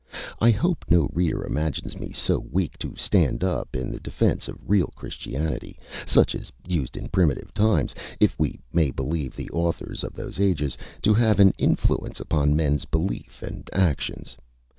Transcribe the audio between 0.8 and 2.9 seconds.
no reader imagines me so weak